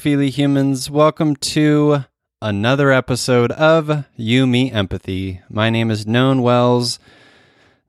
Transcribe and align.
Feely 0.00 0.30
humans. 0.30 0.90
Welcome 0.90 1.36
to 1.36 2.06
another 2.40 2.90
episode 2.90 3.52
of 3.52 4.06
You 4.16 4.46
Me 4.46 4.72
Empathy. 4.72 5.42
My 5.50 5.68
name 5.68 5.90
is 5.90 6.06
Known 6.06 6.40
Wells. 6.40 6.98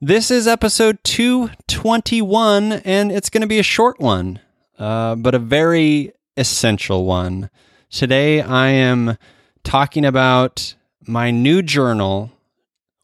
This 0.02 0.30
is 0.30 0.46
episode 0.46 1.02
221, 1.06 2.74
and 2.74 3.14
it's 3.14 3.30
going 3.30 3.44
to 3.44 3.48
be 3.48 3.60
a 3.60 3.64
short 3.64 4.02
one, 4.02 4.42
uh, 4.78 5.16
but 5.16 5.34
a 5.34 5.40
very 5.40 6.12
essential 6.36 7.06
one. 7.06 7.50
Today, 7.90 8.42
I 8.42 8.68
am 8.68 9.18
talking 9.64 10.04
about 10.04 10.76
my 11.08 11.32
new 11.32 11.62
journal, 11.62 12.34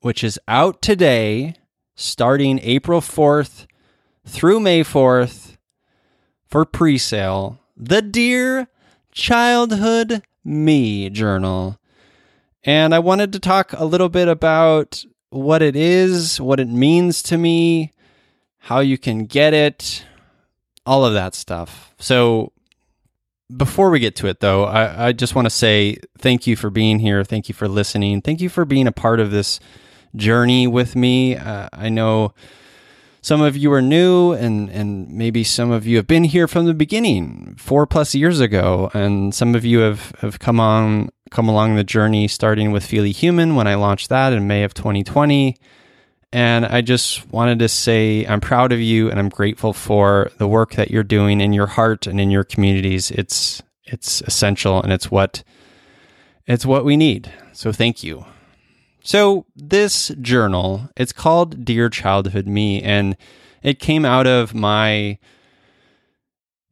which 0.01 0.21
is 0.21 0.37
out 0.49 0.81
today, 0.81 1.55
starting 1.95 2.59
April 2.61 2.99
4th 2.99 3.67
through 4.25 4.59
May 4.59 4.83
4th 4.83 5.55
for 6.45 6.65
pre 6.65 6.97
sale 6.97 7.61
the 7.77 8.01
Dear 8.01 8.67
Childhood 9.17 10.21
Me 10.45 11.09
Journal. 11.09 11.79
And 12.63 12.93
I 12.93 12.99
wanted 12.99 13.33
to 13.33 13.39
talk 13.39 13.73
a 13.73 13.83
little 13.83 14.09
bit 14.09 14.27
about 14.27 15.03
what 15.31 15.63
it 15.63 15.75
is, 15.75 16.39
what 16.39 16.59
it 16.59 16.67
means 16.67 17.23
to 17.23 17.37
me, 17.37 17.93
how 18.59 18.79
you 18.79 18.99
can 18.99 19.25
get 19.25 19.55
it, 19.55 20.05
all 20.85 21.03
of 21.03 21.15
that 21.15 21.33
stuff. 21.33 21.95
So, 21.97 22.51
before 23.55 23.89
we 23.89 23.99
get 23.99 24.15
to 24.17 24.27
it, 24.27 24.39
though, 24.39 24.65
I, 24.65 25.07
I 25.07 25.11
just 25.13 25.33
want 25.33 25.47
to 25.47 25.49
say 25.49 25.97
thank 26.19 26.45
you 26.45 26.55
for 26.55 26.69
being 26.69 26.99
here. 26.99 27.23
Thank 27.23 27.49
you 27.49 27.55
for 27.55 27.67
listening. 27.67 28.21
Thank 28.21 28.39
you 28.39 28.49
for 28.49 28.65
being 28.65 28.85
a 28.85 28.91
part 28.91 29.19
of 29.19 29.31
this 29.31 29.59
journey 30.15 30.67
with 30.67 30.95
me. 30.95 31.35
Uh, 31.35 31.69
I 31.73 31.89
know 31.89 32.35
some 33.27 33.41
of 33.41 33.57
you 33.57 33.73
are 33.73 33.81
new, 33.81 34.31
and, 34.31 34.69
and 34.69 35.09
maybe 35.09 35.43
some 35.43 35.69
of 35.69 35.85
you 35.85 35.97
have 35.97 36.07
been 36.07 36.23
here 36.23 36.47
from 36.47 36.65
the 36.65 36.73
beginning, 36.73 37.55
four 37.59 37.85
plus 37.85 38.15
years 38.15 38.39
ago, 38.39 38.89
and 38.93 39.35
some 39.35 39.53
of 39.53 39.65
you 39.65 39.79
have, 39.79 40.13
have 40.19 40.39
come 40.39 40.61
on 40.61 41.09
come 41.29 41.49
along 41.49 41.75
the 41.75 41.83
journey 41.83 42.25
starting 42.29 42.71
with 42.71 42.85
Feely 42.85 43.11
Human 43.11 43.55
when 43.57 43.67
I 43.67 43.75
launched 43.75 44.07
that 44.07 44.31
in 44.31 44.47
May 44.47 44.63
of 44.63 44.73
2020. 44.73 45.57
And 46.31 46.65
I 46.65 46.79
just 46.79 47.29
wanted 47.29 47.59
to 47.59 47.67
say 47.67 48.25
I'm 48.25 48.39
proud 48.39 48.71
of 48.71 48.79
you 48.79 49.09
and 49.09 49.19
I'm 49.19 49.27
grateful 49.27 49.73
for 49.73 50.31
the 50.37 50.47
work 50.47 50.75
that 50.75 50.89
you're 50.89 51.03
doing 51.03 51.41
in 51.41 51.51
your 51.51 51.67
heart 51.67 52.07
and 52.07 52.21
in 52.21 52.31
your 52.31 52.45
communities. 52.45 53.11
It's 53.11 53.61
it's 53.83 54.21
essential 54.21 54.81
and 54.81 54.93
it's 54.93 55.11
what 55.11 55.43
it's 56.45 56.65
what 56.65 56.85
we 56.85 56.95
need. 56.95 57.29
So 57.51 57.73
thank 57.73 58.03
you. 58.03 58.25
So 59.03 59.45
this 59.55 60.09
journal, 60.21 60.89
it's 60.97 61.13
called 61.13 61.63
Dear 61.63 61.89
Childhood 61.89 62.47
Me, 62.47 62.81
and 62.81 63.15
it 63.63 63.79
came 63.79 64.05
out 64.05 64.27
of 64.27 64.53
my 64.53 65.17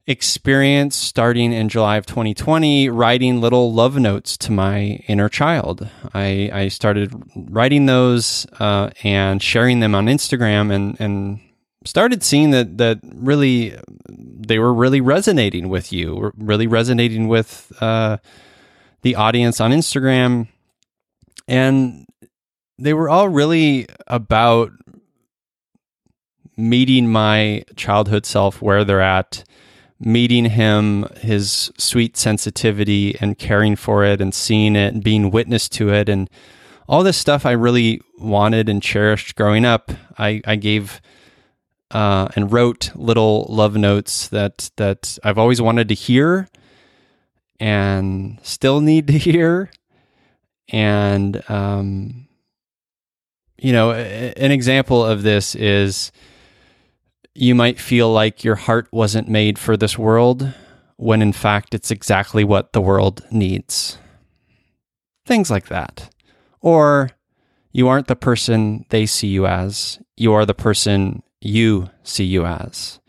experience 0.07 0.95
starting 0.95 1.51
in 1.51 1.69
July 1.69 1.97
of 1.97 2.05
2020, 2.05 2.89
writing 2.89 3.41
little 3.41 3.73
love 3.73 3.97
notes 3.97 4.37
to 4.37 4.51
my 4.51 5.03
inner 5.07 5.29
child. 5.29 5.89
I, 6.13 6.49
I 6.53 6.67
started 6.67 7.13
writing 7.35 7.85
those 7.85 8.45
uh, 8.59 8.91
and 9.03 9.41
sharing 9.41 9.79
them 9.79 9.95
on 9.95 10.05
Instagram, 10.07 10.73
and 10.73 10.99
and 10.99 11.39
started 11.85 12.23
seeing 12.23 12.51
that 12.51 12.77
that 12.77 12.99
really 13.03 13.77
they 14.09 14.59
were 14.59 14.73
really 14.73 15.01
resonating 15.01 15.69
with 15.69 15.91
you, 15.91 16.31
really 16.37 16.67
resonating 16.67 17.27
with 17.27 17.71
uh, 17.81 18.17
the 19.01 19.15
audience 19.15 19.59
on 19.59 19.71
Instagram, 19.71 20.47
and 21.47 22.04
they 22.77 22.93
were 22.93 23.09
all 23.09 23.29
really 23.29 23.87
about 24.07 24.71
meeting 26.57 27.07
my 27.11 27.63
childhood 27.75 28.25
self 28.25 28.61
where 28.61 28.83
they're 28.83 29.01
at, 29.01 29.43
meeting 29.99 30.45
him, 30.45 31.07
his 31.19 31.71
sweet 31.77 32.17
sensitivity, 32.17 33.17
and 33.19 33.37
caring 33.37 33.75
for 33.75 34.03
it, 34.03 34.21
and 34.21 34.33
seeing 34.33 34.75
it, 34.75 34.93
and 34.93 35.03
being 35.03 35.31
witness 35.31 35.69
to 35.69 35.93
it, 35.93 36.09
and 36.09 36.29
all 36.87 37.03
this 37.03 37.17
stuff 37.17 37.45
I 37.45 37.51
really 37.51 38.01
wanted 38.19 38.69
and 38.69 38.81
cherished 38.81 39.35
growing 39.35 39.65
up. 39.65 39.91
I, 40.17 40.41
I 40.45 40.55
gave 40.55 41.01
uh, 41.91 42.27
and 42.35 42.51
wrote 42.51 42.91
little 42.95 43.45
love 43.49 43.75
notes 43.75 44.27
that 44.29 44.69
that 44.77 45.17
I've 45.23 45.37
always 45.37 45.61
wanted 45.61 45.87
to 45.89 45.95
hear, 45.95 46.47
and 47.59 48.39
still 48.43 48.81
need 48.81 49.07
to 49.07 49.13
hear, 49.17 49.71
and 50.69 51.41
um, 51.49 52.24
you 53.57 53.71
know, 53.71 53.91
an 53.91 54.51
example 54.51 55.03
of 55.03 55.23
this 55.23 55.55
is 55.55 56.11
you 57.33 57.55
might 57.55 57.79
feel 57.79 58.11
like 58.11 58.43
your 58.43 58.55
heart 58.55 58.87
wasn't 58.91 59.27
made 59.27 59.59
for 59.59 59.75
this 59.75 59.97
world 59.97 60.53
when 60.97 61.21
in 61.21 61.33
fact 61.33 61.73
it's 61.73 61.91
exactly 61.91 62.43
what 62.43 62.73
the 62.73 62.81
world 62.81 63.25
needs. 63.31 63.97
Things 65.25 65.49
like 65.49 65.67
that. 65.67 66.09
Or 66.61 67.11
you 67.71 67.87
aren't 67.87 68.07
the 68.07 68.15
person 68.15 68.85
they 68.89 69.05
see 69.05 69.27
you 69.27 69.45
as, 69.45 69.99
you 70.15 70.33
are 70.33 70.45
the 70.45 70.53
person 70.53 71.23
you 71.41 71.89
see 72.03 72.23
you 72.23 72.45
as. 72.45 72.99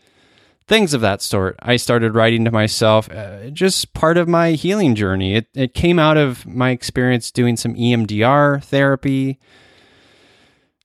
Things 0.67 0.93
of 0.93 0.99
that 0.99 1.21
sort. 1.21 1.55
I 1.61 1.77
started 1.77 2.13
writing 2.13 2.43
to 2.43 2.51
myself, 2.51 3.09
uh, 3.09 3.49
just 3.51 3.93
part 3.93 4.17
of 4.17 4.27
my 4.27 4.51
healing 4.51 4.95
journey. 4.95 5.35
It, 5.35 5.47
it 5.53 5.73
came 5.73 5.97
out 5.97 6.17
of 6.17 6.45
my 6.45 6.71
experience 6.71 7.31
doing 7.31 7.55
some 7.55 7.73
EMDR 7.75 8.61
therapy 8.61 9.39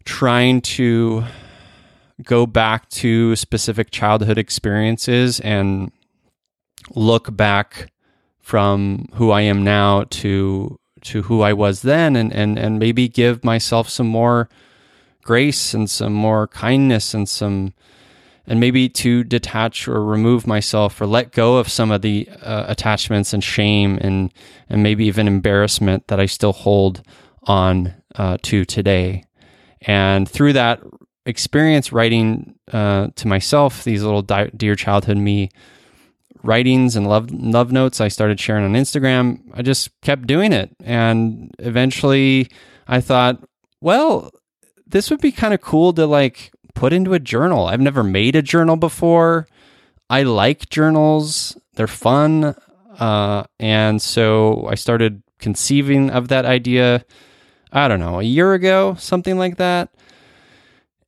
trying 0.05 0.61
to 0.61 1.25
go 2.23 2.47
back 2.47 2.89
to 2.89 3.35
specific 3.37 3.91
childhood 3.91 4.39
experiences 4.39 5.41
and 5.41 5.91
look 6.95 7.35
back 7.37 7.91
from 8.41 9.09
who 9.15 9.31
I 9.31 9.43
am 9.43 9.65
now 9.65 10.05
to 10.11 10.79
to 11.03 11.23
who 11.23 11.43
I 11.43 11.53
was 11.53 11.83
then 11.83 12.17
and 12.17 12.33
and 12.33 12.59
and 12.59 12.79
maybe 12.79 13.09
give 13.09 13.45
myself 13.45 13.89
some 13.89 14.07
more 14.07 14.49
grace 15.23 15.75
and 15.75 15.89
some 15.89 16.13
more 16.13 16.49
kindness 16.49 17.15
and 17.15 17.29
some 17.29 17.75
and 18.47 18.59
maybe 18.59 18.89
to 18.89 19.23
detach 19.23 19.87
or 19.87 20.05
remove 20.05 20.47
myself 20.47 21.01
or 21.01 21.07
let 21.07 21.33
go 21.33 21.57
of 21.57 21.69
some 21.69 21.93
of 21.93 22.03
the 22.03 22.29
uh, 22.41 22.65
attachments 22.69 23.33
and 23.33 23.43
shame 23.43 23.99
and 24.01 24.33
and 24.69 24.83
maybe 24.83 25.07
even 25.07 25.29
embarrassment 25.29 26.09
that 26.09 26.21
I 26.21 26.27
still 26.27 26.53
hold 26.53 27.03
on 27.45 27.95
uh, 28.17 28.39
to 28.43 28.65
today. 28.65 29.25
And 29.83 30.29
through 30.29 30.55
that 30.55 30.81
experience 31.27 31.93
writing 31.93 32.55
uh, 32.73 33.09
to 33.15 33.29
myself 33.29 33.85
these 33.85 34.03
little 34.03 34.23
di- 34.23 34.51
dear 34.57 34.75
childhood 34.75 35.17
me 35.17 35.51
writings 36.43 36.97
and 36.97 37.07
love 37.09 37.31
love 37.31 37.71
notes 37.71 38.01
I 38.01 38.09
started 38.09 38.41
sharing 38.41 38.65
on 38.65 38.73
Instagram, 38.73 39.41
I 39.55 39.63
just 39.63 39.91
kept 40.01 40.27
doing 40.27 40.53
it. 40.53 40.75
And 40.83 41.55
eventually 41.59 42.49
I 42.89 43.01
thought, 43.01 43.43
well, 43.81 44.31
this 44.87 45.11
would 45.11 45.21
be 45.21 45.33
kind 45.33 45.55
of 45.55 45.61
cool 45.61 45.93
to 45.95 46.07
like 46.07 46.53
put 46.75 46.93
into 46.93 47.15
a 47.15 47.21
journal. 47.21 47.67
I've 47.67 47.81
never 47.81 48.03
made 48.03 48.37
a 48.37 48.43
journal 48.43 48.77
before. 48.77 49.47
I 50.11 50.25
like 50.25 50.69
journals. 50.69 51.57
They're 51.75 51.87
fun. 51.87 52.55
Uh, 52.99 53.45
and 53.59 54.01
so 54.03 54.67
I 54.67 54.75
started 54.75 55.23
conceiving 55.39 56.11
of 56.11 56.29
that 56.29 56.45
idea 56.45 57.05
I 57.73 57.89
don't 57.89 58.01
know, 58.01 58.21
a 58.21 58.23
year 58.23 58.53
ago, 58.53 58.97
something 58.99 59.39
like 59.39 59.57
that. 59.57 59.89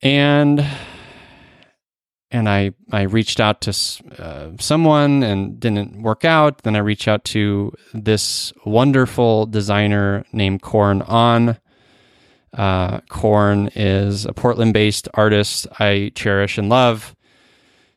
And 0.02 0.66
and 2.30 2.48
I 2.48 2.72
I 2.90 3.02
reached 3.02 3.38
out 3.38 3.60
to 3.62 3.70
uh, 4.18 4.50
someone 4.58 5.22
and 5.22 5.60
didn't 5.60 6.02
work 6.02 6.24
out. 6.24 6.62
Then 6.62 6.74
I 6.74 6.80
reached 6.80 7.06
out 7.06 7.24
to 7.26 7.72
this 7.92 8.52
wonderful 8.64 9.46
designer 9.46 10.24
named 10.32 10.62
Corn 10.62 11.02
On. 11.02 11.58
Uh, 12.52 13.00
Corn 13.08 13.70
is 13.74 14.26
a 14.26 14.32
Portland-based 14.32 15.08
artist 15.14 15.66
I 15.78 16.12
cherish 16.14 16.56
and 16.56 16.68
love 16.68 17.14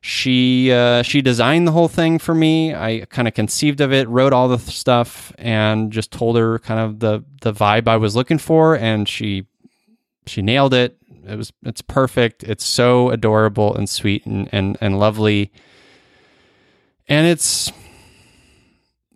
she 0.02 0.72
uh, 0.72 1.02
she 1.02 1.22
designed 1.22 1.68
the 1.68 1.72
whole 1.72 1.88
thing 1.88 2.20
for 2.20 2.36
me. 2.36 2.74
I 2.74 3.06
kind 3.10 3.28
of 3.28 3.34
conceived 3.34 3.82
of 3.82 3.92
it, 3.92 4.08
wrote 4.08 4.34
all 4.34 4.48
the 4.48 4.60
stuff, 4.60 5.34
and 5.38 5.92
just 5.92 6.12
told 6.12 6.38
her 6.38 6.60
kind 6.60 6.80
of 6.80 7.00
the 7.00 7.24
the 7.42 7.54
vibe 7.54 7.88
I 7.88 7.98
was 7.98 8.16
looking 8.16 8.38
for, 8.38 8.76
and 8.76 9.08
she 9.08 9.48
she 10.26 10.42
nailed 10.42 10.74
it. 10.74 10.98
It 11.28 11.36
was 11.36 11.52
it's 11.64 11.82
perfect. 11.82 12.44
It's 12.44 12.66
so 12.66 13.10
adorable 13.10 13.76
and 13.76 13.90
sweet 13.90 14.26
and 14.26 14.48
and, 14.52 14.78
and 14.82 15.00
lovely, 15.00 15.52
and 17.08 17.28
it's 17.28 17.72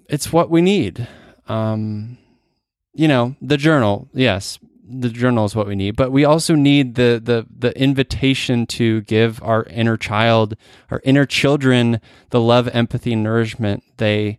it's 0.09 0.33
what 0.33 0.49
we 0.49 0.61
need. 0.61 1.07
Um, 1.47 2.17
you 2.93 3.07
know, 3.07 3.35
the 3.41 3.57
journal, 3.57 4.09
yes, 4.13 4.59
the 4.99 5.09
journal 5.09 5.45
is 5.45 5.55
what 5.55 5.67
we 5.67 5.75
need, 5.75 5.95
but 5.95 6.11
we 6.11 6.25
also 6.25 6.55
need 6.55 6.95
the 6.95 7.21
the 7.23 7.45
the 7.49 7.77
invitation 7.79 8.65
to 8.67 9.01
give 9.01 9.41
our 9.43 9.63
inner 9.63 9.97
child, 9.97 10.55
our 10.89 11.01
inner 11.03 11.25
children, 11.25 11.99
the 12.29 12.41
love, 12.41 12.67
empathy, 12.69 13.15
nourishment 13.15 13.83
they 13.97 14.37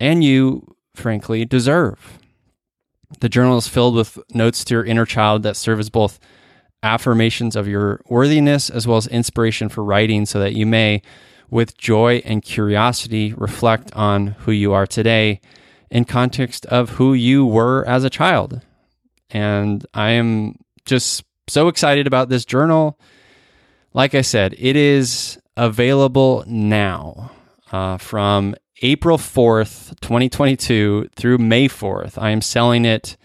and 0.00 0.22
you, 0.22 0.76
frankly, 0.94 1.44
deserve. 1.44 2.18
The 3.20 3.28
journal 3.28 3.58
is 3.58 3.68
filled 3.68 3.94
with 3.94 4.18
notes 4.34 4.64
to 4.64 4.74
your 4.74 4.84
inner 4.84 5.06
child 5.06 5.42
that 5.44 5.56
serve 5.56 5.78
as 5.78 5.88
both 5.88 6.18
affirmations 6.82 7.56
of 7.56 7.66
your 7.66 8.02
worthiness 8.08 8.68
as 8.68 8.86
well 8.86 8.98
as 8.98 9.06
inspiration 9.06 9.68
for 9.68 9.82
writing 9.82 10.26
so 10.26 10.38
that 10.40 10.54
you 10.54 10.66
may 10.66 11.00
with 11.50 11.78
joy 11.78 12.20
and 12.24 12.42
curiosity, 12.42 13.32
reflect 13.32 13.92
on 13.94 14.28
who 14.40 14.50
you 14.50 14.72
are 14.72 14.86
today 14.86 15.40
in 15.90 16.04
context 16.04 16.66
of 16.66 16.90
who 16.90 17.14
you 17.14 17.46
were 17.46 17.84
as 17.86 18.04
a 18.04 18.10
child. 18.10 18.60
And 19.34 19.84
I 19.92 20.10
am 20.10 20.60
just 20.86 21.24
so 21.48 21.68
excited 21.68 22.06
about 22.06 22.28
this 22.30 22.44
journal. 22.44 22.98
Like 23.92 24.14
I 24.14 24.22
said, 24.22 24.54
it 24.56 24.76
is 24.76 25.38
available 25.56 26.44
now 26.46 27.32
uh, 27.72 27.98
from 27.98 28.54
April 28.80 29.18
4th, 29.18 30.00
2022 30.00 31.10
through 31.16 31.38
May 31.38 31.68
4th. 31.68 32.16
I 32.16 32.30
am 32.30 32.40
selling 32.40 32.84
it 32.84 33.16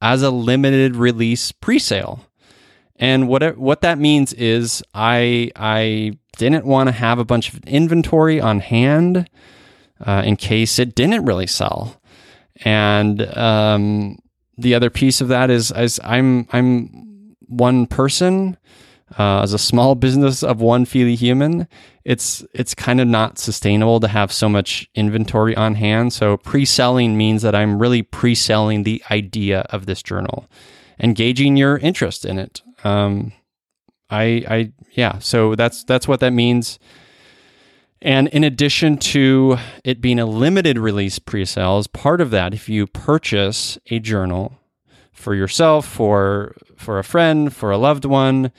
as 0.00 0.22
a 0.22 0.30
limited 0.30 0.96
release 0.96 1.52
pre-sale. 1.52 2.24
And 2.96 3.28
what 3.28 3.56
what 3.56 3.80
that 3.80 3.98
means 3.98 4.34
is 4.34 4.82
I 4.94 5.50
I 5.56 6.18
didn't 6.36 6.66
want 6.66 6.88
to 6.88 6.92
have 6.92 7.18
a 7.18 7.24
bunch 7.24 7.52
of 7.52 7.64
inventory 7.64 8.40
on 8.40 8.60
hand 8.60 9.28
uh, 10.06 10.22
in 10.24 10.36
case 10.36 10.78
it 10.78 10.94
didn't 10.94 11.24
really 11.24 11.46
sell. 11.46 12.00
And 12.62 13.22
um, 13.36 14.18
the 14.60 14.74
other 14.74 14.90
piece 14.90 15.20
of 15.20 15.28
that 15.28 15.50
is, 15.50 15.72
I'm 16.04 16.46
I'm 16.52 17.34
one 17.48 17.86
person 17.86 18.56
uh, 19.18 19.42
as 19.42 19.52
a 19.52 19.58
small 19.58 19.94
business 20.06 20.42
of 20.42 20.60
one 20.60 20.84
Feely 20.84 21.16
human, 21.16 21.66
it's 22.04 22.44
it's 22.54 22.74
kind 22.74 23.00
of 23.00 23.08
not 23.08 23.38
sustainable 23.38 24.00
to 24.00 24.08
have 24.08 24.32
so 24.32 24.48
much 24.48 24.88
inventory 24.94 25.56
on 25.56 25.74
hand. 25.74 26.12
So 26.12 26.36
pre-selling 26.36 27.16
means 27.16 27.42
that 27.42 27.54
I'm 27.54 27.78
really 27.78 28.02
pre-selling 28.02 28.84
the 28.84 29.02
idea 29.10 29.60
of 29.70 29.86
this 29.86 30.02
journal, 30.02 30.46
engaging 30.98 31.56
your 31.56 31.78
interest 31.78 32.24
in 32.24 32.38
it. 32.38 32.62
Um, 32.84 33.32
I 34.08 34.44
I 34.48 34.72
yeah, 34.92 35.18
so 35.18 35.54
that's 35.54 35.84
that's 35.84 36.08
what 36.08 36.20
that 36.20 36.32
means. 36.32 36.78
And 38.02 38.28
in 38.28 38.44
addition 38.44 38.96
to 38.98 39.58
it 39.84 40.00
being 40.00 40.18
a 40.18 40.26
limited 40.26 40.78
release 40.78 41.18
pre-sale, 41.18 41.78
as 41.78 41.86
part 41.86 42.20
of 42.20 42.30
that, 42.30 42.54
if 42.54 42.68
you 42.68 42.86
purchase 42.86 43.78
a 43.90 43.98
journal 43.98 44.54
for 45.12 45.34
yourself, 45.34 45.86
for 45.86 46.56
for 46.76 46.98
a 46.98 47.04
friend, 47.04 47.54
for 47.54 47.70
a 47.70 47.76
loved 47.76 48.06
one, 48.06 48.52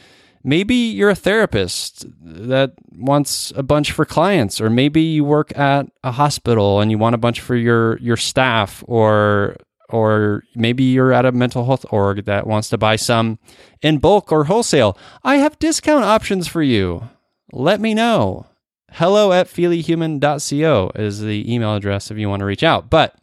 maybe 0.44 0.76
you're 0.76 1.10
a 1.10 1.16
therapist 1.16 2.06
that 2.22 2.74
wants 2.92 3.52
a 3.56 3.64
bunch 3.64 3.92
for 3.92 4.06
clients 4.06 4.62
or 4.62 4.70
maybe 4.70 5.02
you 5.02 5.24
work 5.24 5.58
at 5.58 5.88
a 6.04 6.12
hospital 6.12 6.80
and 6.80 6.92
you 6.92 6.98
want 6.98 7.16
a 7.16 7.20
bunch 7.20 7.42
for 7.42 7.56
your 7.56 7.98
your 7.98 8.18
staff 8.18 8.84
or 8.88 9.56
or 9.90 10.44
maybe 10.56 10.84
you're 10.84 11.12
at 11.12 11.26
a 11.26 11.32
mental 11.32 11.66
health 11.66 11.86
org 11.90 12.26
that 12.26 12.48
wants 12.48 12.70
to 12.70 12.78
buy 12.78 12.96
some 12.96 13.40
in 13.82 13.98
bulk 13.98 14.32
or 14.32 14.46
wholesale. 14.46 14.98
I 15.24 15.38
have 15.38 15.60
discount 15.60 16.06
options 16.06 16.48
for 16.48 16.62
you. 16.62 17.10
Let 17.52 17.82
me 17.82 17.94
know 17.94 18.46
hello 18.94 19.32
at 19.32 19.48
feelyhuman.co 19.48 20.92
is 20.96 21.22
the 21.22 21.54
email 21.54 21.76
address 21.76 22.12
if 22.12 22.18
you 22.18 22.30
want 22.30 22.42
to 22.42 22.46
reach 22.46 22.64
out. 22.64 22.90
But 22.90 23.16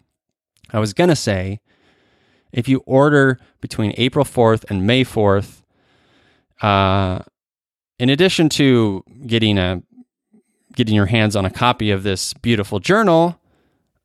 i 0.71 0.79
was 0.79 0.93
going 0.93 1.09
to 1.09 1.17
say 1.17 1.61
if 2.53 2.69
you 2.69 2.83
order 2.85 3.39
between 3.61 3.95
april 3.97 4.25
4th 4.25 4.71
and 4.71 4.87
may 4.87 5.03
4th 5.03 5.63
uh, 6.61 7.21
in 7.99 8.11
addition 8.11 8.49
to 8.51 9.03
getting 9.27 9.57
a 9.59 9.83
getting 10.75 10.95
your 10.95 11.07
hands 11.07 11.35
on 11.35 11.45
a 11.45 11.51
copy 11.51 11.91
of 11.91 12.03
this 12.03 12.35
beautiful 12.35 12.79
journal 12.79 13.41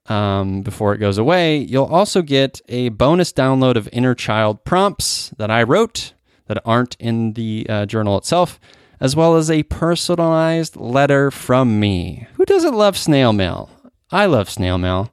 um, 0.08 0.64
before 0.64 0.94
it 0.94 0.98
goes 0.98 1.18
away, 1.18 1.58
you'll 1.58 1.86
also 1.86 2.22
get 2.22 2.62
a 2.68 2.90
bonus 2.90 3.32
download 3.32 3.76
of 3.76 3.88
inner 3.94 4.16
child 4.16 4.64
prompts 4.64 5.30
that 5.38 5.52
I 5.52 5.64
wrote 5.64 6.14
that 6.48 6.62
aren't 6.66 6.96
in 7.00 7.34
the 7.34 7.66
uh, 7.70 7.86
journal 7.86 8.18
itself, 8.18 8.60
as 9.00 9.16
well 9.16 9.36
as 9.36 9.50
a 9.50 9.64
personalized 9.64 10.76
letter 10.76 11.32
from 11.32 11.80
me. 11.80 12.28
Who 12.36 12.46
doesn't 12.46 12.76
love 12.76 12.98
snail 12.98 13.34
mail? 13.34 13.70
I 14.12 14.26
love 14.26 14.50
snail 14.50 14.78
mail. 14.78 15.12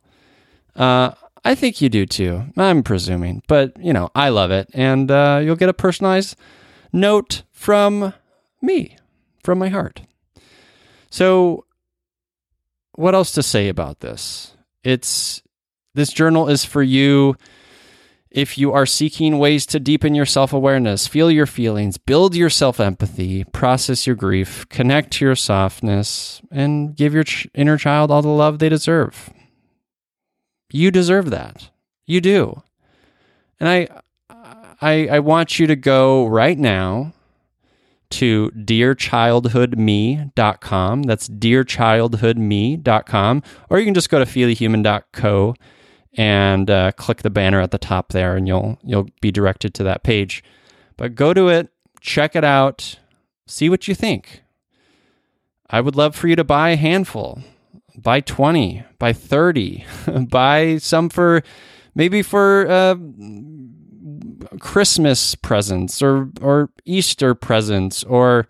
Uh, 0.77 1.13
I 1.45 1.55
think 1.55 1.81
you 1.81 1.89
do 1.89 2.07
too. 2.07 2.45
I'm 2.57 2.83
presuming, 2.83 3.43
but 3.49 3.77
you 3.83 3.93
know, 3.93 4.11
I 4.15 4.29
love 4.29 4.51
it, 4.51 4.69
and 4.75 5.11
uh, 5.11 5.41
you'll 5.43 5.57
get 5.57 5.69
a 5.69 5.75
personalized 5.75 6.37
note 6.93 7.43
from 7.53 8.13
me, 8.61 8.97
from 9.43 9.59
my 9.59 9.69
heart. 9.69 10.03
So, 11.11 11.65
what 12.95 13.15
else 13.15 13.33
to 13.33 13.43
say 13.43 13.69
about 13.69 14.01
this? 14.01 14.55
It's 14.85 15.43
this 15.95 16.13
journal 16.13 16.49
is 16.49 16.65
for 16.65 16.83
you 16.83 17.37
if 18.31 18.57
you 18.57 18.73
are 18.73 18.87
seeking 18.87 19.39
ways 19.39 19.67
to 19.67 19.81
deepen 19.81 20.15
your 20.15 20.27
self 20.27 20.53
awareness, 20.53 21.09
feel 21.09 21.31
your 21.31 21.47
feelings, 21.47 21.99
build 21.99 22.35
your 22.35 22.51
self 22.51 22.79
empathy, 22.79 23.45
process 23.45 24.07
your 24.07 24.17
grief, 24.17 24.69
connect 24.69 25.13
to 25.15 25.25
your 25.25 25.35
softness, 25.35 26.41
and 26.51 26.95
give 26.95 27.13
your 27.13 27.25
ch- 27.25 27.49
inner 27.55 27.77
child 27.77 28.11
all 28.11 28.23
the 28.23 28.29
love 28.29 28.59
they 28.59 28.69
deserve. 28.69 29.31
You 30.73 30.91
deserve 30.91 31.31
that. 31.31 31.71
You 32.07 32.21
do. 32.21 32.63
And 33.59 33.69
I, 33.69 33.89
I, 34.81 35.09
I 35.09 35.19
want 35.19 35.59
you 35.59 35.67
to 35.67 35.77
go 35.77 36.27
right 36.27 36.59
now 36.59 37.13
to 38.11 38.51
dearchildhoodme.com. 38.51 41.03
That's 41.03 41.29
dearchildhoodme.com. 41.29 43.43
Or 43.69 43.79
you 43.79 43.85
can 43.85 43.95
just 43.95 44.11
go 44.11 44.19
to 44.19 44.25
feelyhuman.co 44.25 45.55
and 46.17 46.71
uh, 46.71 46.93
click 46.93 47.23
the 47.23 47.31
banner 47.31 47.61
at 47.61 47.71
the 47.71 47.79
top 47.79 48.11
there, 48.13 48.37
and 48.37 48.47
you'll 48.49 48.79
you'll 48.83 49.09
be 49.21 49.31
directed 49.31 49.75
to 49.75 49.83
that 49.85 50.03
page. 50.03 50.43
But 50.97 51.15
go 51.15 51.33
to 51.33 51.49
it, 51.49 51.71
check 52.01 52.37
it 52.37 52.45
out, 52.45 52.99
see 53.47 53.69
what 53.69 53.89
you 53.89 53.95
think. 53.95 54.43
I 55.69 55.81
would 55.81 55.97
love 55.97 56.17
for 56.17 56.27
you 56.29 56.37
to 56.37 56.45
buy 56.45 56.71
a 56.71 56.77
handful, 56.77 57.43
buy 57.97 58.21
20, 58.21 58.85
buy 58.99 59.13
30, 59.13 59.85
buy 60.29 60.79
some 60.79 61.09
for 61.09 61.43
maybe 61.95 62.23
for 62.23 62.69
uh, 62.69 62.97
Christmas 64.59 65.35
presents 65.37 66.03
or 66.03 66.31
or 66.41 66.71
Easter 66.85 67.35
presents 67.35 68.03
or 68.05 68.49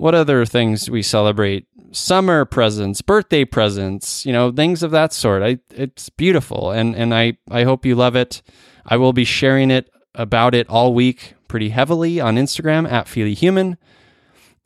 what 0.00 0.14
other 0.14 0.46
things 0.46 0.88
we 0.88 1.02
celebrate? 1.02 1.66
Summer 1.92 2.46
presents, 2.46 3.02
birthday 3.02 3.44
presents, 3.44 4.24
you 4.24 4.32
know, 4.32 4.50
things 4.50 4.82
of 4.82 4.92
that 4.92 5.12
sort. 5.12 5.42
I 5.42 5.58
it's 5.70 6.08
beautiful 6.08 6.70
and 6.70 6.96
and 6.96 7.14
I 7.14 7.36
I 7.50 7.64
hope 7.64 7.84
you 7.84 7.94
love 7.94 8.16
it. 8.16 8.40
I 8.86 8.96
will 8.96 9.12
be 9.12 9.24
sharing 9.24 9.70
it 9.70 9.90
about 10.14 10.54
it 10.54 10.66
all 10.70 10.94
week 10.94 11.34
pretty 11.48 11.68
heavily 11.68 12.18
on 12.18 12.36
Instagram 12.36 12.90
at 12.90 13.08
Feely 13.08 13.34
Human. 13.34 13.76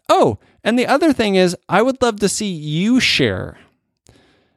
Oh, 0.08 0.38
and 0.62 0.78
the 0.78 0.86
other 0.86 1.12
thing 1.12 1.34
is 1.34 1.56
I 1.68 1.82
would 1.82 2.00
love 2.00 2.20
to 2.20 2.28
see 2.28 2.52
you 2.52 3.00
share. 3.00 3.58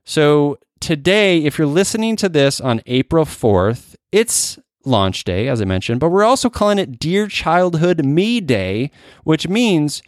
So 0.05 0.59
today, 0.79 1.43
if 1.43 1.57
you're 1.57 1.65
listening 1.65 2.15
to 2.17 2.29
this 2.29 2.61
on 2.61 2.81
April 2.85 3.25
4th, 3.25 3.95
it's 4.11 4.59
launch 4.85 5.23
day, 5.23 5.47
as 5.47 5.59
I 5.59 5.65
mentioned, 5.65 5.99
but 5.99 6.09
we're 6.09 6.23
also 6.23 6.51
calling 6.51 6.77
it 6.77 6.99
Dear 6.99 7.27
Childhood 7.27 8.05
Me 8.05 8.39
Day, 8.39 8.91
which 9.23 9.47
means 9.47 10.03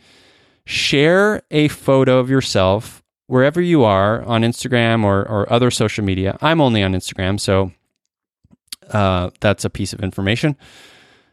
share 0.70 1.42
a 1.50 1.68
photo 1.68 2.20
of 2.20 2.30
yourself 2.30 3.02
wherever 3.26 3.60
you 3.60 3.84
are 3.84 4.22
on 4.24 4.44
Instagram 4.44 5.04
or, 5.04 5.28
or 5.28 5.52
other 5.52 5.72
social 5.72 6.06
media. 6.06 6.38
I'm 6.42 6.62
only 6.62 6.84
on 6.84 6.94
Instagram, 6.94 7.40
so 7.40 7.72
uh, 8.92 9.32
that's 9.40 9.66
a 9.66 9.70
piece 9.72 9.94
of 9.94 10.02
information. 10.02 10.56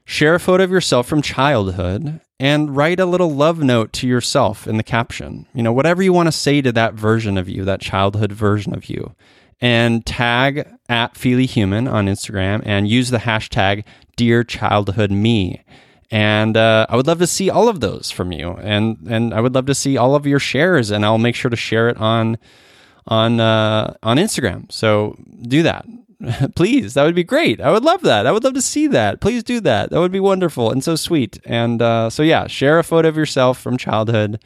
Share 0.07 0.37
a 0.37 0.41
photo 0.41 0.65
of 0.65 0.71
yourself 0.71 1.07
from 1.07 1.21
childhood 1.21 2.23
and 2.41 2.75
write 2.75 2.99
a 2.99 3.05
little 3.05 3.31
love 3.31 3.59
note 3.59 3.93
to 3.95 4.09
yourself 4.09 4.67
in 4.67 4.79
the 4.79 4.83
caption. 4.83 5.45
You 5.53 5.63
know, 5.63 5.73
whatever 5.73 6.03
you 6.03 6.15
want 6.15 6.29
to 6.29 6.33
say 6.33 6.63
to 6.63 6.73
that 6.73 6.95
version 6.95 7.37
of 7.37 7.47
you, 7.47 7.63
that 7.67 7.83
childhood 7.83 8.33
version 8.33 8.75
of 8.75 8.87
you 8.87 9.15
and 9.61 10.07
tag 10.07 10.67
at 10.89 11.15
Feely 11.15 11.45
Human 11.45 11.87
on 11.87 12.07
Instagram 12.07 12.63
and 12.65 12.89
use 12.89 13.11
the 13.11 13.19
hashtag 13.19 13.85
Dear 14.17 14.45
Childhood 14.45 15.11
Me. 15.11 15.63
And 16.11 16.57
uh, 16.57 16.87
I 16.89 16.97
would 16.97 17.07
love 17.07 17.19
to 17.19 17.27
see 17.27 17.51
all 17.51 17.69
of 17.69 17.81
those 17.81 18.11
from 18.11 18.31
you, 18.31 18.53
and 18.61 18.97
and 19.09 19.35
I 19.35 19.41
would 19.41 19.55
love 19.55 19.67
to 19.67 19.75
see 19.75 19.97
all 19.97 20.15
of 20.15 20.27
your 20.27 20.39
shares, 20.39 20.91
and 20.93 21.05
I'll 21.05 21.19
make 21.19 21.35
sure 21.35 21.51
to 21.51 21.57
share 21.57 21.89
it 21.89 21.97
on 21.97 22.39
on 23.07 23.41
uh, 23.41 23.95
on 24.05 24.17
Instagram. 24.17 24.71
So 24.71 25.17
do 25.43 25.65
that, 25.65 25.85
please. 26.55 26.95
That 26.95 27.05
would 27.05 27.17
be 27.17 27.25
great. 27.25 27.61
I 27.61 27.73
would 27.73 27.83
love 27.83 28.03
that. 28.03 28.25
I 28.25 28.31
would 28.31 28.45
love 28.45 28.55
to 28.55 28.63
see 28.63 28.87
that. 28.87 29.21
Please 29.21 29.43
do 29.43 29.59
that. 29.63 29.91
That 29.91 29.99
would 29.99 30.13
be 30.13 30.21
wonderful 30.21 30.71
and 30.71 30.85
so 30.85 30.95
sweet. 30.95 31.41
And 31.45 31.83
uh, 31.83 32.09
so 32.11 32.23
yeah, 32.23 32.47
share 32.47 32.79
a 32.79 32.85
photo 32.85 33.09
of 33.09 33.17
yourself 33.17 33.61
from 33.61 33.77
childhood 33.77 34.41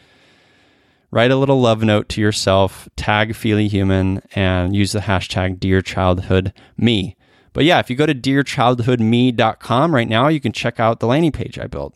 write 1.10 1.30
a 1.30 1.36
little 1.36 1.60
love 1.60 1.82
note 1.82 2.08
to 2.10 2.20
yourself, 2.20 2.88
tag 2.96 3.34
Feely 3.34 3.68
Human, 3.68 4.22
and 4.34 4.74
use 4.74 4.92
the 4.92 5.00
hashtag 5.00 5.58
Dear 5.58 5.82
Childhood 5.82 6.52
Me. 6.76 7.16
But 7.52 7.64
yeah, 7.64 7.78
if 7.80 7.90
you 7.90 7.96
go 7.96 8.06
to 8.06 8.14
dearchildhoodme.com 8.14 9.94
right 9.94 10.08
now, 10.08 10.28
you 10.28 10.40
can 10.40 10.52
check 10.52 10.78
out 10.78 11.00
the 11.00 11.06
landing 11.06 11.32
page 11.32 11.58
I 11.58 11.66
built, 11.66 11.94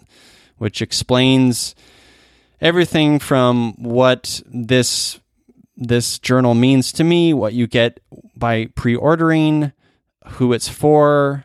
which 0.59 0.83
explains 0.83 1.75
everything 2.61 3.19
from 3.19 3.75
what 3.75 4.43
this 4.47 5.21
this 5.77 6.19
journal 6.21 6.55
means 6.55 6.93
to 6.93 7.05
me, 7.05 7.35
what 7.35 7.53
you 7.53 7.67
get 7.67 8.01
by 8.37 8.67
pre-ordering, 8.77 9.73
who 10.29 10.53
it's 10.53 10.69
for, 10.69 11.45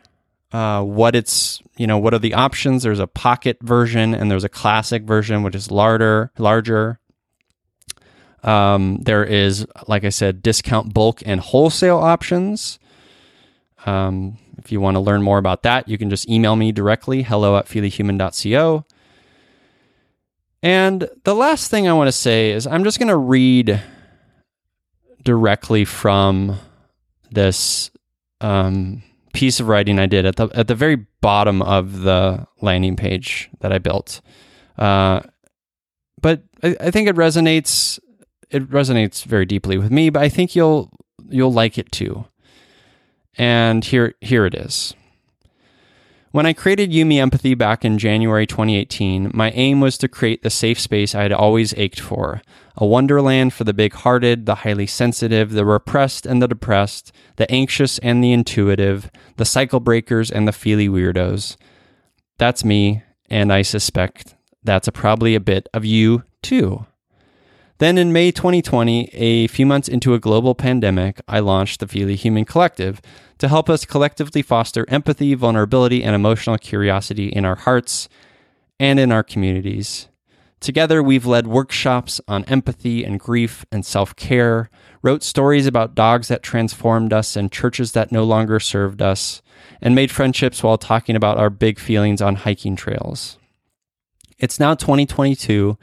uh, 0.52 0.82
what 0.82 1.16
it's 1.16 1.60
you 1.76 1.86
know 1.86 1.98
what 1.98 2.14
are 2.14 2.18
the 2.18 2.34
options. 2.34 2.82
There's 2.82 2.98
a 3.00 3.06
pocket 3.06 3.58
version 3.62 4.14
and 4.14 4.30
there's 4.30 4.44
a 4.44 4.48
classic 4.48 5.02
version, 5.04 5.42
which 5.42 5.54
is 5.54 5.70
larger, 5.70 6.30
larger 6.38 6.98
Um, 8.42 8.98
there 9.02 9.24
is, 9.24 9.66
like 9.86 10.04
I 10.04 10.08
said, 10.08 10.42
discount 10.42 10.94
bulk 10.94 11.22
and 11.26 11.40
wholesale 11.40 11.98
options. 11.98 12.78
Um, 13.86 14.38
if 14.58 14.70
you 14.70 14.80
want 14.80 14.96
to 14.96 15.00
learn 15.00 15.22
more 15.22 15.38
about 15.38 15.62
that, 15.62 15.88
you 15.88 15.96
can 15.98 16.10
just 16.10 16.28
email 16.28 16.56
me 16.56 16.72
directly, 16.72 17.22
hello 17.22 17.56
at 17.56 17.66
feelyhuman.co. 17.66 18.84
And 20.62 21.08
the 21.24 21.34
last 21.34 21.70
thing 21.70 21.88
I 21.88 21.92
want 21.94 22.08
to 22.08 22.12
say 22.12 22.52
is 22.52 22.66
I'm 22.66 22.84
just 22.84 22.98
going 22.98 23.08
to 23.08 23.16
read 23.16 23.82
directly 25.24 25.84
from 25.84 26.58
this 27.30 27.90
um, 28.40 29.02
piece 29.32 29.60
of 29.60 29.68
writing 29.68 29.98
I 29.98 30.06
did 30.06 30.26
at 30.26 30.36
the 30.36 30.48
at 30.54 30.68
the 30.68 30.74
very 30.74 31.06
bottom 31.20 31.62
of 31.62 32.02
the 32.02 32.46
landing 32.60 32.96
page 32.96 33.48
that 33.60 33.72
I 33.72 33.78
built. 33.78 34.20
Uh, 34.76 35.20
but 36.20 36.42
I, 36.62 36.76
I 36.80 36.90
think 36.90 37.08
it 37.08 37.16
resonates. 37.16 37.98
It 38.50 38.68
resonates 38.68 39.24
very 39.24 39.46
deeply 39.46 39.78
with 39.78 39.90
me. 39.90 40.10
But 40.10 40.22
I 40.22 40.28
think 40.28 40.54
you'll 40.54 40.90
you'll 41.28 41.52
like 41.52 41.78
it 41.78 41.90
too. 41.90 42.26
And 43.36 43.84
here 43.84 44.14
here 44.20 44.46
it 44.46 44.54
is. 44.54 44.94
When 46.32 46.46
I 46.46 46.52
created 46.52 46.92
You 46.92 47.04
Me 47.04 47.18
Empathy 47.18 47.54
back 47.54 47.84
in 47.84 47.98
January 47.98 48.46
2018, 48.46 49.32
my 49.34 49.50
aim 49.50 49.80
was 49.80 49.98
to 49.98 50.06
create 50.06 50.44
the 50.44 50.50
safe 50.50 50.78
space 50.78 51.12
I 51.12 51.22
had 51.22 51.32
always 51.32 51.74
ached 51.76 51.98
for 51.98 52.40
a 52.76 52.86
wonderland 52.86 53.52
for 53.52 53.64
the 53.64 53.74
big 53.74 53.92
hearted, 53.92 54.46
the 54.46 54.56
highly 54.56 54.86
sensitive, 54.86 55.50
the 55.50 55.64
repressed 55.64 56.26
and 56.26 56.40
the 56.40 56.46
depressed, 56.46 57.10
the 57.34 57.50
anxious 57.50 57.98
and 57.98 58.22
the 58.22 58.32
intuitive, 58.32 59.10
the 59.38 59.44
cycle 59.44 59.80
breakers 59.80 60.30
and 60.30 60.46
the 60.46 60.52
feely 60.52 60.88
weirdos. 60.88 61.56
That's 62.38 62.64
me, 62.64 63.02
and 63.28 63.52
I 63.52 63.62
suspect 63.62 64.36
that's 64.62 64.86
a, 64.86 64.92
probably 64.92 65.34
a 65.34 65.40
bit 65.40 65.68
of 65.74 65.84
you 65.84 66.22
too. 66.42 66.86
Then 67.80 67.96
in 67.96 68.12
May 68.12 68.30
2020, 68.30 69.08
a 69.14 69.46
few 69.46 69.64
months 69.64 69.88
into 69.88 70.12
a 70.12 70.18
global 70.18 70.54
pandemic, 70.54 71.18
I 71.26 71.40
launched 71.40 71.80
the 71.80 71.88
Feely 71.88 72.14
Human 72.14 72.44
Collective 72.44 73.00
to 73.38 73.48
help 73.48 73.70
us 73.70 73.86
collectively 73.86 74.42
foster 74.42 74.84
empathy, 74.90 75.32
vulnerability, 75.32 76.04
and 76.04 76.14
emotional 76.14 76.58
curiosity 76.58 77.28
in 77.28 77.46
our 77.46 77.54
hearts 77.54 78.10
and 78.78 79.00
in 79.00 79.10
our 79.10 79.22
communities. 79.22 80.08
Together, 80.60 81.02
we've 81.02 81.24
led 81.24 81.46
workshops 81.46 82.20
on 82.28 82.44
empathy 82.44 83.02
and 83.02 83.18
grief 83.18 83.64
and 83.72 83.86
self 83.86 84.14
care, 84.14 84.68
wrote 85.00 85.22
stories 85.22 85.66
about 85.66 85.94
dogs 85.94 86.28
that 86.28 86.42
transformed 86.42 87.14
us 87.14 87.34
and 87.34 87.50
churches 87.50 87.92
that 87.92 88.12
no 88.12 88.24
longer 88.24 88.60
served 88.60 89.00
us, 89.00 89.40
and 89.80 89.94
made 89.94 90.10
friendships 90.10 90.62
while 90.62 90.76
talking 90.76 91.16
about 91.16 91.38
our 91.38 91.48
big 91.48 91.78
feelings 91.78 92.20
on 92.20 92.34
hiking 92.34 92.76
trails. 92.76 93.38
It's 94.38 94.60
now 94.60 94.74
2022 94.74 95.78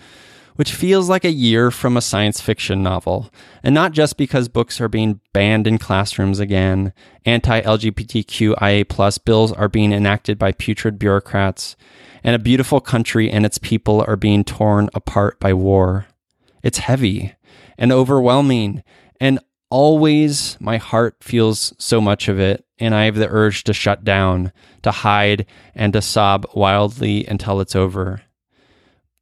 which 0.57 0.73
feels 0.73 1.07
like 1.07 1.23
a 1.23 1.31
year 1.31 1.71
from 1.71 1.95
a 1.95 2.01
science 2.01 2.41
fiction 2.41 2.83
novel. 2.83 3.31
And 3.63 3.73
not 3.73 3.93
just 3.93 4.17
because 4.17 4.49
books 4.49 4.81
are 4.81 4.87
being 4.87 5.21
banned 5.31 5.67
in 5.67 5.77
classrooms 5.77 6.39
again, 6.39 6.93
anti 7.25 7.61
LGBTQIA 7.61 9.23
bills 9.23 9.53
are 9.53 9.69
being 9.69 9.93
enacted 9.93 10.37
by 10.37 10.51
putrid 10.51 10.99
bureaucrats, 10.99 11.75
and 12.23 12.35
a 12.35 12.39
beautiful 12.39 12.81
country 12.81 13.29
and 13.31 13.45
its 13.45 13.59
people 13.59 14.03
are 14.07 14.15
being 14.15 14.43
torn 14.43 14.89
apart 14.93 15.39
by 15.39 15.53
war. 15.53 16.07
It's 16.63 16.79
heavy 16.79 17.35
and 17.77 17.91
overwhelming, 17.91 18.83
and 19.21 19.39
always 19.69 20.57
my 20.59 20.77
heart 20.77 21.17
feels 21.21 21.73
so 21.77 22.01
much 22.01 22.27
of 22.27 22.39
it, 22.39 22.65
and 22.79 22.95
I 22.95 23.05
have 23.05 23.15
the 23.15 23.29
urge 23.29 23.63
to 23.65 23.73
shut 23.73 24.03
down, 24.03 24.51
to 24.81 24.89
hide, 24.91 25.45
and 25.75 25.93
to 25.93 26.01
sob 26.01 26.47
wildly 26.55 27.25
until 27.27 27.61
it's 27.61 27.75
over. 27.75 28.21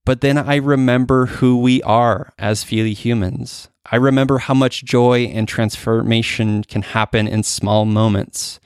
But 0.05 0.21
then 0.21 0.37
I 0.37 0.55
remember 0.57 1.25
who 1.25 1.57
we 1.57 1.81
are 1.81 2.31
as 2.37 2.63
feely 2.63 2.93
humans. 2.93 3.69
I 3.91 3.95
remember 3.95 4.37
how 4.37 4.53
much 4.53 4.85
joy 4.85 5.25
and 5.25 5.47
transformation 5.47 6.63
can 6.63 6.83
happen 6.83 7.27
in 7.27 7.41
small 7.43 7.85
moments, 7.85 8.59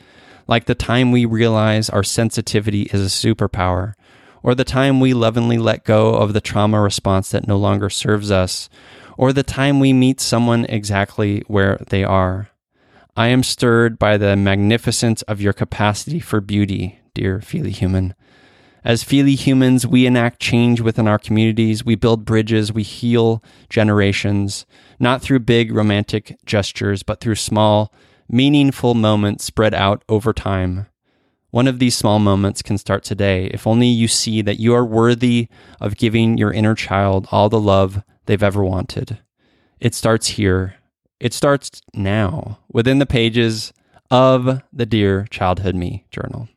like 0.48 0.66
the 0.66 0.76
time 0.76 1.12
we 1.12 1.26
realize 1.26 1.90
our 1.90 2.04
sensitivity 2.04 2.84
is 2.84 3.02
a 3.02 3.06
superpower, 3.06 3.94
or 4.44 4.54
the 4.54 4.64
time 4.66 5.00
we 5.00 5.14
lovingly 5.14 5.58
let 5.58 5.86
go 5.86 6.16
of 6.16 6.34
the 6.34 6.42
trauma 6.42 6.82
response 6.82 7.32
that 7.32 7.48
no 7.48 7.58
longer 7.58 7.90
serves 7.90 8.32
us, 8.32 8.70
or 9.18 9.32
the 9.32 9.44
time 9.44 9.80
we 9.80 9.94
meet 9.94 10.20
someone 10.20 10.66
exactly 10.66 11.44
where 11.48 11.78
they 11.90 12.04
are. 12.04 12.50
I 13.16 13.28
am 13.28 13.44
stirred 13.44 14.00
by 14.00 14.18
the 14.18 14.36
magnificence 14.38 15.22
of 15.24 15.42
your 15.42 15.54
capacity 15.54 16.20
for 16.20 16.40
beauty, 16.40 17.00
dear 17.14 17.42
feely 17.42 17.72
human. 17.72 18.14
As 18.84 19.04
Feely 19.04 19.36
humans, 19.36 19.86
we 19.86 20.06
enact 20.06 20.40
change 20.40 20.80
within 20.80 21.08
our 21.08 21.20
communities. 21.20 21.84
We 21.84 21.96
build 21.96 22.26
bridges. 22.26 22.72
We 22.72 22.84
heal 22.84 23.44
generations, 23.70 24.66
not 25.00 25.22
through 25.22 25.40
big 25.40 25.74
romantic 25.74 26.38
gestures, 26.46 27.04
but 27.04 27.20
through 27.20 27.36
small, 27.36 27.94
meaningful 28.30 28.94
moments 28.94 29.44
spread 29.44 29.74
out 29.74 30.04
over 30.08 30.32
time. 30.32 30.88
One 31.52 31.68
of 31.68 31.80
these 31.80 31.98
small 31.98 32.20
moments 32.20 32.62
can 32.62 32.78
start 32.78 33.04
today 33.04 33.46
if 33.48 33.66
only 33.66 33.88
you 33.88 34.08
see 34.08 34.42
that 34.44 34.60
you 34.60 34.74
are 34.76 34.86
worthy 34.86 35.48
of 35.82 35.98
giving 35.98 36.38
your 36.38 36.54
inner 36.54 36.76
child 36.76 37.28
all 37.32 37.50
the 37.50 37.60
love 37.60 38.04
they've 38.28 38.44
ever 38.44 38.64
wanted. 38.64 39.18
It 39.80 39.96
starts 39.96 40.28
here. 40.28 40.76
It 41.20 41.34
starts 41.34 41.82
now 41.94 42.60
within 42.72 43.00
the 43.00 43.06
pages 43.06 43.74
of 44.12 44.62
the 44.72 44.86
Dear 44.86 45.26
Childhood 45.32 45.76
Me 45.76 46.06
journal. 46.12 46.48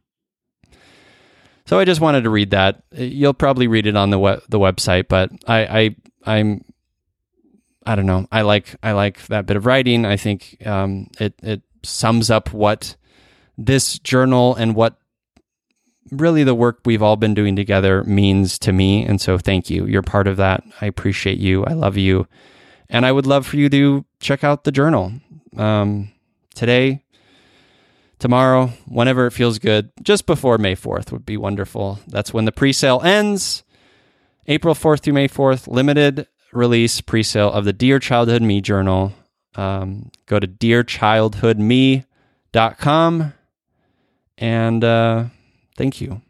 So 1.73 1.79
I 1.79 1.87
just 1.87 2.03
wanted 2.03 2.25
to 2.25 2.29
read 2.29 2.51
that. 2.51 2.83
You'll 2.93 3.33
probably 3.33 3.67
read 3.67 3.87
it 3.87 3.97
on 3.97 4.11
the 4.11 4.43
the 4.51 4.59
website, 4.59 5.09
but 5.09 5.31
I, 5.47 5.65
I 5.65 5.97
I'm 6.37 6.67
I 7.87 7.95
don't 7.95 8.05
know. 8.05 8.27
I 8.31 8.43
like 8.43 8.77
I 8.83 8.93
like 8.93 9.27
that 9.29 9.47
bit 9.47 9.57
of 9.57 9.65
writing. 9.65 10.05
I 10.05 10.19
think 10.19 10.59
um, 10.67 11.07
it 11.19 11.33
it 11.43 11.63
sums 11.83 12.29
up 12.29 12.53
what 12.53 12.95
this 13.57 13.99
journal 14.01 14.55
and 14.55 14.75
what 14.75 14.99
really 16.11 16.45
the 16.45 16.55
work 16.55 16.81
we've 16.85 17.03
all 17.03 17.17
been 17.17 17.33
doing 17.33 17.57
together 17.57 18.05
means 18.05 18.59
to 18.59 18.73
me. 18.75 19.03
And 19.07 19.19
so 19.19 19.39
thank 19.39 19.71
you. 19.71 19.87
You're 19.87 20.03
part 20.03 20.27
of 20.27 20.37
that. 20.37 20.63
I 20.83 20.85
appreciate 20.85 21.39
you. 21.39 21.65
I 21.65 21.73
love 21.73 21.97
you. 21.97 22.29
And 22.91 23.07
I 23.07 23.13
would 23.13 23.25
love 23.25 23.47
for 23.47 23.57
you 23.57 23.71
to 23.71 24.05
check 24.21 24.45
out 24.45 24.65
the 24.65 24.73
journal. 24.73 25.15
Um, 25.57 26.13
today, 26.55 27.03
tomorrow, 28.23 28.69
whenever 28.87 29.27
it 29.27 29.33
feels 29.33 29.59
good, 29.59 29.91
just 30.01 30.25
before 30.27 30.57
May 30.57 30.77
4th 30.77 31.11
would 31.13 31.27
be 31.27 31.37
wonderful. 31.37 31.99
That's 32.07 32.33
when 32.33 32.47
the 32.47 32.53
pre 32.53 32.73
sale 32.73 33.03
ends. 33.03 33.65
April 34.47 34.75
4th 34.75 35.01
through 35.01 35.13
May 35.13 35.29
4th, 35.29 35.69
limited 35.69 36.27
release 36.53 37.01
pre 37.01 37.25
sale 37.25 37.53
of 37.53 37.65
the 37.65 37.73
Dear 37.73 37.99
Childhood 37.99 38.41
Me 38.41 38.61
journal. 38.61 39.13
Um, 39.57 40.13
go 40.27 40.39
to 40.39 40.47
dearchildhoodme.com 40.47 43.33
and 44.39 44.85
uh, 44.85 45.25
thank 45.77 46.01
you. 46.01 46.23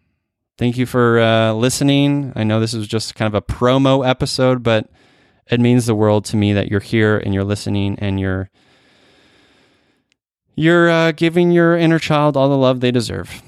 Thank 0.58 0.76
you 0.78 0.86
for 0.86 1.20
uh, 1.20 1.52
listening. 1.52 2.32
I 2.34 2.42
know 2.42 2.58
this 2.58 2.74
is 2.74 2.88
just 2.88 3.14
kind 3.14 3.32
of 3.32 3.34
a 3.34 3.42
promo 3.42 4.08
episode, 4.08 4.62
but 4.62 4.88
it 5.50 5.60
means 5.60 5.84
the 5.86 5.94
world 5.94 6.24
to 6.26 6.36
me 6.36 6.52
that 6.54 6.68
you're 6.68 6.80
here 6.80 7.18
and 7.18 7.34
you're 7.34 7.44
listening 7.44 7.98
and 7.98 8.18
you're 8.18 8.48
you're 10.54 10.90
uh, 10.90 11.12
giving 11.12 11.50
your 11.50 11.76
inner 11.76 11.98
child 11.98 12.36
all 12.36 12.48
the 12.48 12.56
love 12.56 12.80
they 12.80 12.90
deserve. 12.90 13.42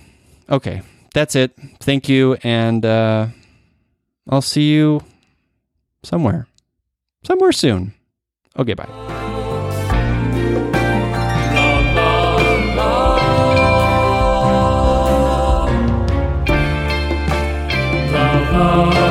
Okay, 0.49 0.83
that's 1.13 1.35
it. 1.35 1.53
Thank 1.81 2.09
you, 2.09 2.37
and 2.43 2.85
uh, 2.85 3.29
I'll 4.29 4.43
see 4.43 4.71
you 4.71 5.03
somewhere, 6.03 6.47
somewhere 7.25 7.53
soon. 7.53 7.95
Okay, 8.57 8.75
bye. 8.75 8.89
Oh. 18.57 19.04